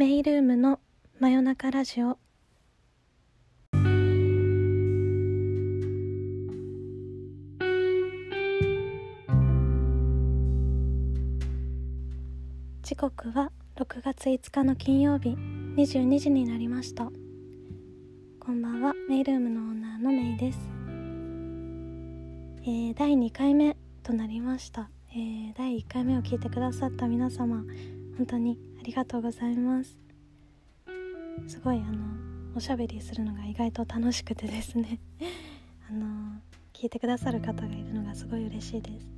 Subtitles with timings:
[0.00, 0.80] メイルームの
[1.18, 2.16] 真夜中ラジオ。
[12.82, 15.36] 時刻は6月5日の金曜日。
[15.76, 17.10] 22時になりました。
[18.40, 18.94] こんばんは。
[19.06, 20.58] メイルームのオーナーのメイです、
[22.62, 27.66] えー、第2回目となりました、えー、第1回目を聞いてくださった皆様
[28.16, 29.98] 本当にありがとうございます。
[31.46, 31.98] すごいあの
[32.56, 34.98] おしゃべりするのが意外と楽しくてですね。
[35.86, 36.40] あの
[36.72, 39.12] 聞いてくださる方がいるのがすごい嬉しいです。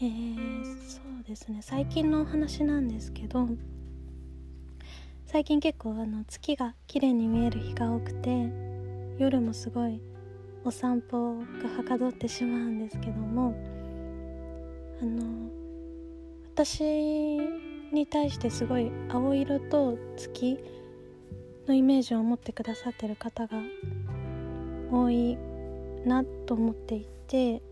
[0.00, 1.60] えー、そうですね。
[1.60, 3.46] 最近のお話なんですけど
[5.26, 8.48] 最近結構あの月が綺麗に見える日が多くて
[9.18, 10.00] 夜もすごい
[10.64, 11.44] お散歩が
[11.76, 13.54] はかどってしまうんですけども
[15.02, 15.50] あの
[16.54, 17.38] 私
[17.92, 20.58] に対してすごい青色と月
[21.66, 23.58] のイメージを持ってくださってる方が
[24.90, 25.36] 多い
[26.04, 27.62] なと思っていて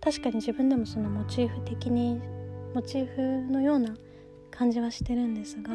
[0.00, 2.20] 確かに自分でもそのモチーフ的に
[2.74, 3.94] モチーフのような
[4.50, 5.70] 感じはしてるんですが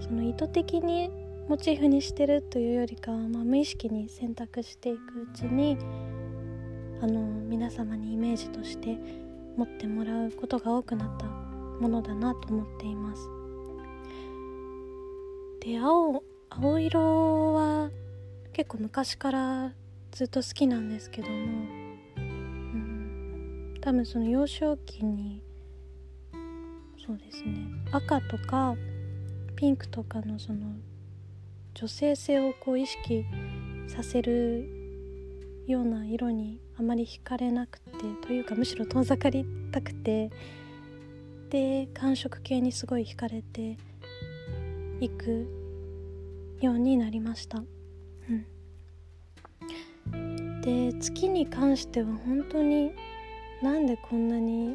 [0.00, 1.10] その意図的に
[1.48, 5.76] モチーフにしてるというよりかは、まあ、無意識に選択していくうちに
[7.02, 8.98] あの皆様にイメージとして
[9.56, 11.43] 持ってもらうことが多くなった
[11.80, 13.28] ものだなと思っています。
[15.60, 17.90] で青青色は
[18.52, 19.72] 結構昔から
[20.12, 21.34] ずっと好きなんですけども
[22.16, 25.42] うん多分その幼少期に
[27.04, 28.76] そうですね赤とか
[29.56, 30.76] ピンクとかのその
[31.74, 33.24] 女性性をこう意識
[33.88, 34.68] させる
[35.66, 37.90] ような色にあまり惹かれなくて
[38.26, 40.30] というかむしろ遠ざかりたくて
[41.54, 43.76] で寒色系にすごい惹かれて
[44.98, 45.46] いく
[46.60, 47.62] ようになりました。
[50.10, 52.90] うん、で月に関しては本当に
[53.62, 54.74] なんでこんなに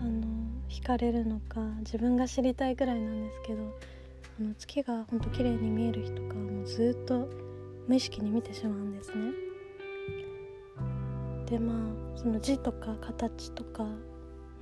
[0.00, 0.26] あの
[0.70, 3.60] 惹かれるのか自分が知りたいぐらいなんですけど
[4.40, 7.28] あの月がほんと綺麗に見える日とかもうずっと
[7.86, 9.32] 無意識に見てしまうんですね。
[11.44, 13.84] でまあその字とか形とか、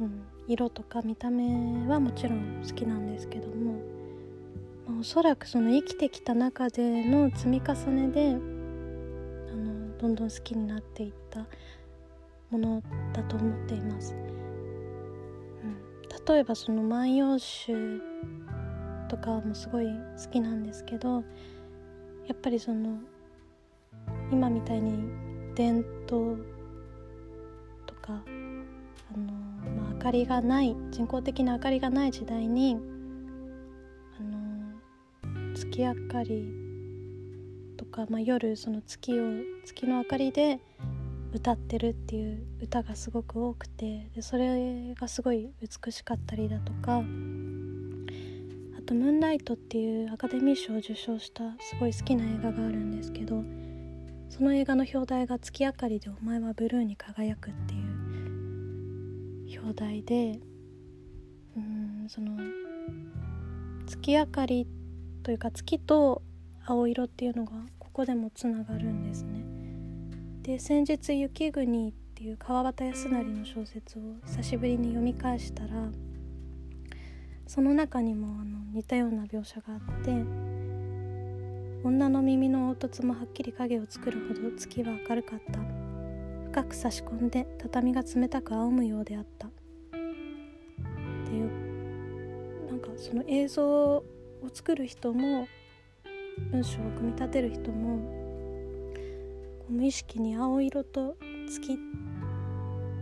[0.01, 3.75] うん、色とか見た目はもちろん好きなんですけども、
[4.87, 11.47] まあ、おそらくその生きてきた中での積み重ねであのどんどん好きになっていった
[12.51, 14.17] ものだと思っています、う
[15.67, 18.01] ん、例えばその「万葉集」
[19.09, 21.25] とかもすごい好きなんですけど
[22.27, 22.99] やっぱりその
[24.31, 25.11] 今みたいに
[25.55, 26.43] 伝統
[27.87, 28.23] とか、
[30.01, 32.79] かりがない人工的な明かりがない時代に
[34.19, 36.49] あの月明かり
[37.77, 39.25] とか、まあ、夜その月を
[39.67, 40.59] 月の明かりで
[41.35, 47.01] 歌ってるっていう歌がすごく多くてでそれがすごい美しかったりだとかあ
[48.87, 53.45] と「ムーンライト」っていうアカデミー賞を受賞したすごい好きな映画があるんですけど
[54.31, 57.90] その映画の表題が「月明かりでお前はブルーに輝く」っていう
[59.59, 60.41] 表題で
[61.57, 62.37] うんその
[63.87, 64.67] 月明かり
[65.23, 66.23] というか月と
[66.65, 69.45] 青色っていうのがここでもつながるんですね。
[70.43, 75.91] で先日「雪国」っていう川端康成の小説を久しぶりに読み返したら
[77.47, 80.11] その中にもあの似たような描写があって
[81.83, 85.80] 女の耳の凹凸もはっきり影を作るほど月は明るかった
[86.51, 89.47] 深く差し込んで畳が冷たく仰むようであった。
[89.47, 89.51] っ
[89.93, 89.99] て
[91.31, 94.05] いうなんかその映像を
[94.53, 95.47] 作る人も
[96.51, 98.01] 文章を組み立てる人も
[99.69, 101.17] 無意識に青色と
[101.49, 101.77] 月っ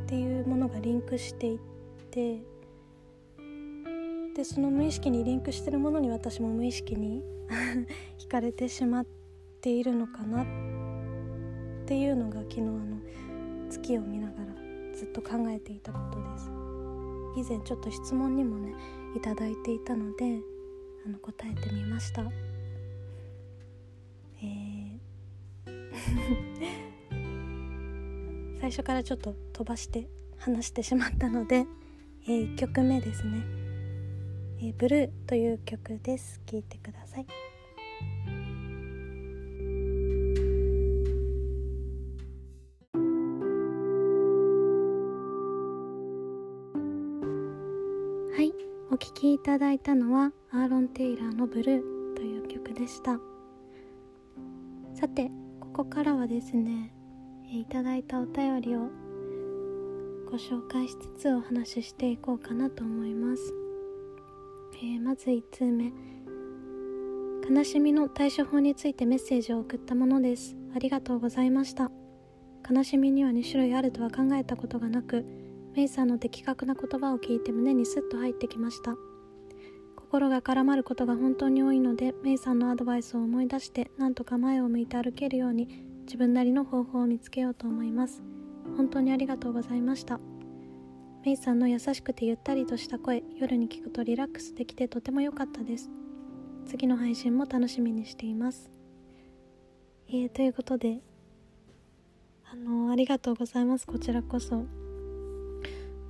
[0.07, 1.59] ていうものがリンクしていっ
[2.11, 2.43] て
[4.35, 7.23] でその無意識にリンクしてるものに私も無意識に
[8.21, 9.07] 惹かれてしまっ
[9.63, 10.47] ているのかなっ
[11.87, 12.99] ていうのが昨日あの
[13.69, 14.55] 月を見ながら
[14.95, 16.51] ずっと考えていたことです。
[17.37, 18.75] 以前ちょっと質問にもね
[19.17, 20.41] いただいていたので
[21.07, 22.25] あの答えてみました。
[28.61, 31.67] 最初からちょっと飛ばして話してしまったので、
[32.27, 33.43] えー、1曲目ですね
[34.61, 36.41] 「えー、ブルー」という曲です。
[36.47, 37.48] 聴いてください。
[48.91, 51.83] お聴きいただいたのはアーロン・テイラーの「ブルー」
[52.17, 53.21] という曲でした。
[54.95, 55.31] さて
[55.61, 56.95] ここからはですね
[57.53, 58.89] いただいたお便りを
[60.31, 63.55] ご紹介しつつお話ししていこうかなと思います、
[64.77, 65.93] えー、まず1通目。
[67.49, 70.57] 悲しみの対処法についてメッセージを送ったものです。
[70.75, 71.91] ありがとうございました。
[72.69, 75.27] 悲しみには2種類あるとは考えたことがなく
[75.75, 78.97] メイさんの的確な言葉を聞いて胸にスッと入ってきました。
[79.97, 88.23] 心が絡まることが本当に多いのでメイさんのアドバイスを思い出してなんとか前を向いて歩けるように自分なりの方法を見つけようと思います。
[88.77, 90.19] 本当にありがとうございました。
[91.25, 95.91] メイさんの優しくてゆったりとした声夜に聞くとリラックスできてとても良かったです。
[96.65, 98.71] 次の配信も楽しみにしています。
[100.09, 101.03] えー、ということで
[102.51, 103.87] あのありがとうございます。
[103.87, 104.88] こちらこそ。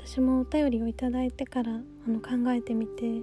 [0.08, 3.20] 私もお便りをいただいてからあの考えてみて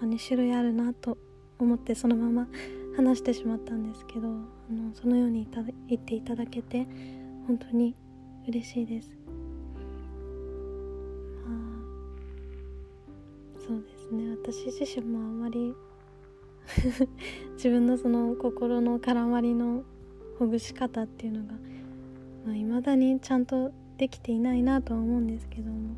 [0.00, 1.18] あ2種類あるなと
[1.58, 2.48] 思ってそのまま
[2.96, 5.46] 話してしまったんですけどあのそのように
[5.88, 6.86] 言っていただけて
[7.46, 7.94] 本当に
[8.48, 9.14] 嬉しいです。
[11.44, 11.84] まあ
[13.60, 14.30] そうですね。
[14.30, 15.74] 私自身もあまり
[17.56, 19.84] 自分のその心の絡まりの
[20.38, 21.58] ほぐし方っていうのがい
[22.46, 25.94] まあ、未だにちゃんとできていないなとは思うんですけども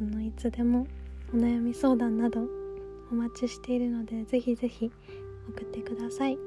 [0.00, 0.86] あのいつでも
[1.32, 2.40] お悩み相談など
[3.10, 4.90] お待ちしているのでぜひぜひ
[5.48, 6.38] 送ってください。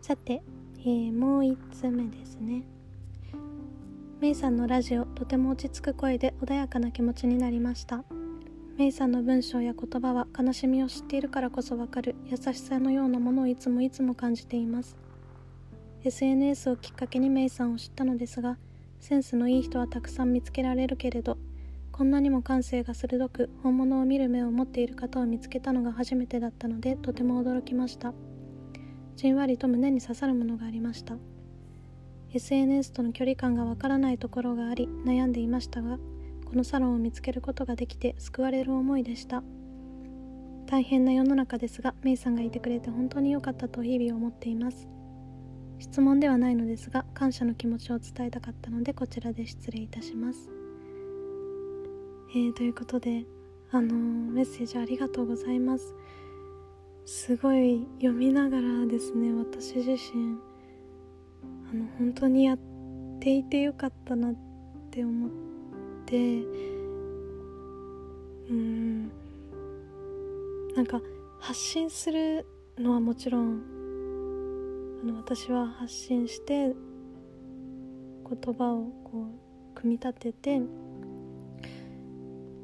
[0.00, 0.42] さて、
[0.80, 2.62] えー、もう1つ目ですね。
[4.20, 8.04] メイさんのラジオとても落ち着く声で穏やかな気持ちになりました。
[8.78, 14.96] メイさんの文章や言葉は悲しみを知っているからこそわかる優しさのようなものをいつもいつも感じています。
[16.04, 18.58] SNS をきっかけにメイさんを知ったのですが
[19.00, 21.38] センスのいい人はたくさん見つけられるけれど
[21.92, 28.12] こんなにも感性が鋭く本物を見る目を持っている方を見つけたのが初めてだったのでとても驚きました。
[29.16, 31.16] じんわりと胸に刺さるものがありました。
[32.34, 35.96] SNS との距離感がわからないところがあり悩んでいましたが
[36.44, 39.42] このサロンを見つけることができて救われる思いでした。
[40.66, 44.88] 大変な世の中ですがメイさんがいてくれて本当に良かったと日々思っています。
[45.90, 50.50] 質問ではないのですが感謝の気持ちを伝えたかったのでこちらで失礼いたします。
[52.32, 53.24] えー、ということで
[53.70, 55.94] あのメッセージありがとうございます。
[57.04, 60.36] すごい読みながらですね私自身
[61.70, 62.58] あの本当にやっ
[63.20, 64.34] ていてよかったなっ
[64.90, 65.30] て思っ
[66.04, 66.16] て
[68.50, 69.12] うん。
[70.76, 71.00] なんか
[71.38, 72.46] 発信する
[72.78, 73.75] のはもちろん
[75.06, 76.74] の私は発信して
[78.28, 79.28] 言葉をこ
[79.74, 80.60] う組み立てて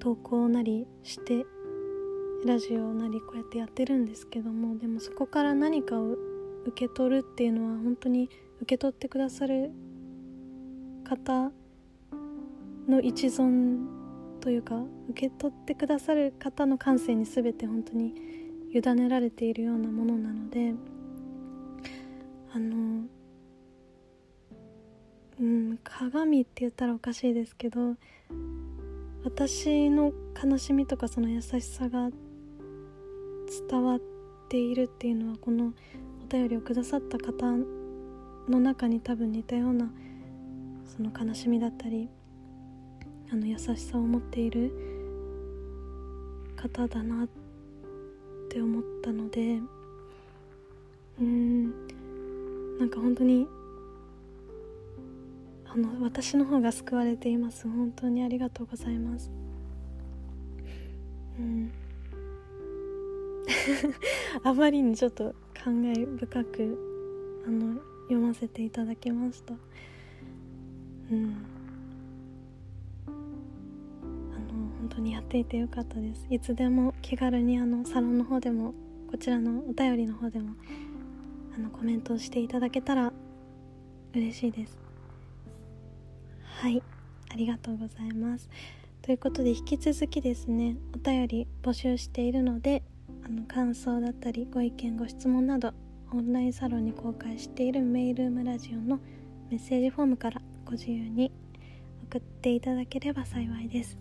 [0.01, 1.47] 投稿なりして
[2.45, 6.17] ラジオなりこうやってやってるんですけどもでもそこから何かを
[6.67, 9.71] 受け取るっていうのは本当に受け取ってくださる
[11.05, 11.53] 方
[12.89, 13.87] の一存
[14.41, 18.15] というか受け取ってくださる方の感性に全て本当に
[18.75, 20.75] 委ねられているようなものなので
[22.55, 23.07] あの
[25.41, 27.97] うん鏡って言ったらおかしいですけど
[29.25, 30.13] 私の
[30.43, 32.11] 悲しみとかその優しさが
[33.71, 34.01] 伝わっ
[34.51, 35.73] ているっていうのはこの
[36.23, 37.47] お便りをくださった方
[38.49, 39.91] の中に多分似たような
[40.85, 42.11] その悲しみだったり
[43.33, 44.73] あの優しさを持っている
[46.57, 47.29] 方だなっ
[48.51, 49.61] て思ったので
[51.19, 51.63] うん。
[51.65, 51.92] なん
[52.93, 53.49] か本当に
[55.65, 57.67] あの私の方が救われています。
[57.67, 59.31] 本当にありがとうございます。
[61.39, 61.73] うん。
[64.45, 69.55] あまりにちょっと感慨深くあの読ませていただきました。
[71.11, 71.37] うん。
[73.07, 73.17] あの
[74.79, 76.27] 本当にやっていてよかったです。
[76.29, 78.75] いつでも気軽にあのサロンの方でも
[79.11, 80.55] こちらのお便りの方でも
[81.55, 83.13] あのコメントをしていただけたら
[84.15, 84.79] 嬉しいです。
[86.43, 86.83] はい
[87.31, 88.49] ありがとうございます。
[89.03, 92.85] ということで引き続きですねお便り募集しているので
[93.25, 95.73] あの感想だったりご意見ご質問など
[96.13, 99.01] オンラインサロンに公開しているメイルームラジオの
[99.51, 101.33] メッセージフォームからご自由に
[102.05, 103.99] 送っていただければ幸いです、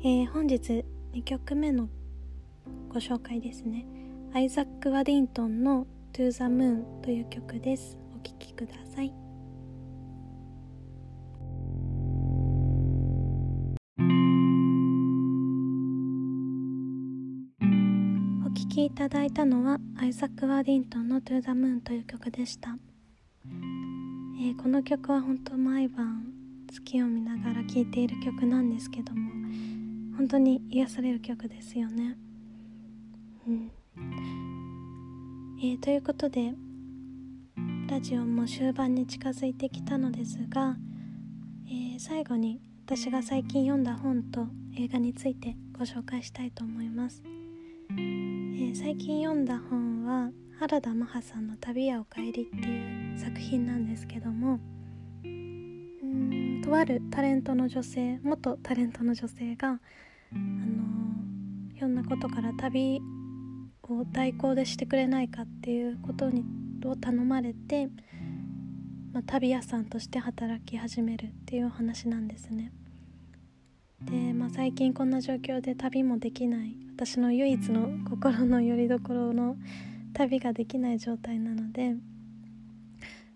[0.00, 1.90] えー、本日2曲目の
[2.88, 3.84] ご紹介ですね。
[4.36, 7.96] アイザック・ワディントンの「To the Moon」という曲です。
[8.14, 9.10] お聴きください。
[18.44, 22.76] お聴きいただいたのはアイザック・ワディントンの「To the Moon」という曲でした。
[24.38, 26.30] えー、この曲は本当毎晩
[26.70, 29.30] 月を見ながら聴いている曲なんですけども
[30.18, 32.18] 本当に癒される曲ですよね。
[33.48, 36.52] うんえー、ということで
[37.88, 40.76] ラジオも終盤に近づいてきたのですが、
[41.66, 44.48] えー、最後に私が最近読んだ本と
[44.78, 47.22] 映画についてご紹介したいと思います、
[47.90, 54.60] えー、最近読んだ本は原田マハさんの「旅やおかえり」っていう作品なんですけども
[55.24, 59.78] うんとあるタレントの女性元タレントの女性が、あ
[60.34, 60.40] の、
[61.74, 63.00] いろんなことから旅
[63.88, 66.44] を代行でしてくれないかっていうことに
[66.84, 67.88] を頼まれて、
[69.12, 72.72] まあ、旅屋さんとして働き始めるっていうお話なんですね。
[74.02, 79.56] で、まあ、最近こんな状況で旅もできない私の唯一の心の拠り所の
[80.12, 81.94] 旅ができない状態なので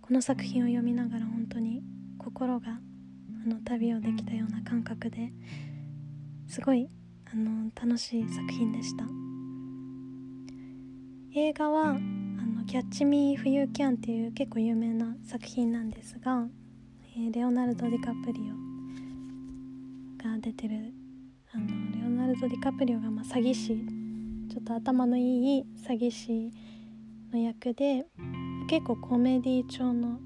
[0.03, 1.83] この作品を読みながら本当に
[2.19, 2.79] 心が
[3.45, 5.33] あの旅をできたような感覚で
[6.47, 6.91] すごい
[7.33, 9.30] あの楽しい作品でした
[11.33, 16.49] 映画はあのキャッチ・ミー・フユー・キャンっていう結構有名な作品なんですが、
[17.17, 20.93] えー、レオナルド・ディカプリオが出てる
[21.53, 21.67] あの
[22.01, 23.81] レオナルド・ディカプリオがまあ詐欺師
[24.51, 26.51] ちょっと頭のいい詐欺師
[27.33, 28.07] の役で
[28.69, 30.19] 結構コメディ調の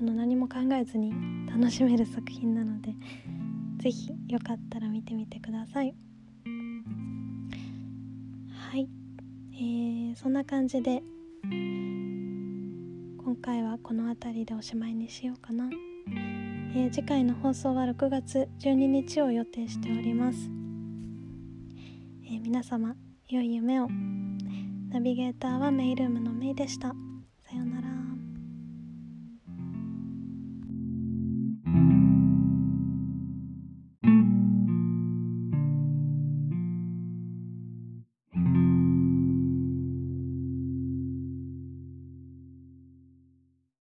[0.00, 1.12] あの何も考えずに
[1.50, 2.94] 楽しめる作品なので
[3.78, 5.92] 是非よかったら見てみてください、
[9.54, 11.02] えー、そんな感じで。
[13.24, 15.70] 今回はこの辺りでおしまいにしようかな、
[16.74, 20.50] えー、次回の放送は6月12日を予定しております、
[22.26, 22.94] えー、皆様
[23.28, 23.88] 良い夢を。
[24.90, 26.88] ナビゲーターはメイルームのメイでした。
[26.88, 28.01] さようなら。